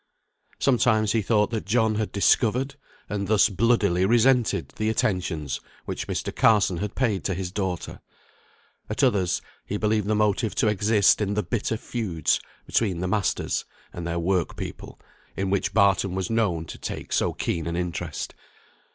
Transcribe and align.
Sometimes 0.57 1.11
he 1.11 1.21
thought 1.21 1.51
that 1.51 1.67
John 1.67 1.93
had 1.93 2.11
discovered, 2.11 2.73
and 3.07 3.27
thus 3.27 3.49
bloodily 3.49 4.03
resented, 4.03 4.69
the 4.77 4.89
attentions 4.89 5.59
which 5.85 6.07
Mr. 6.07 6.35
Carson 6.35 6.77
had 6.77 6.95
paid 6.95 7.23
to 7.25 7.35
his 7.35 7.51
daughter; 7.51 8.01
at 8.89 9.03
others, 9.03 9.43
he 9.63 9.77
believed 9.77 10.07
the 10.07 10.15
motive 10.15 10.55
to 10.55 10.67
exist 10.67 11.21
in 11.21 11.35
the 11.35 11.43
bitter 11.43 11.77
feuds 11.77 12.39
between 12.65 12.99
the 12.99 13.07
masters 13.07 13.63
and 13.93 14.07
their 14.07 14.17
work 14.17 14.55
people, 14.57 14.99
in 15.37 15.51
which 15.51 15.71
Barton 15.71 16.15
was 16.15 16.31
known 16.31 16.65
to 16.65 16.79
take 16.79 17.13
so 17.13 17.31
keen 17.33 17.67
an 17.67 17.75
interest. 17.75 18.33